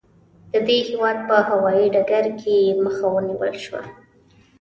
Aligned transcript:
د 0.51 0.53
دې 0.67 0.77
هېواد 0.89 1.17
په 1.27 1.35
هوايي 1.49 1.85
ډګر 1.93 2.25
کې 2.39 2.53
یې 2.65 2.73
مخه 2.85 3.05
ونیول 3.15 3.53
شوه. 3.63 3.81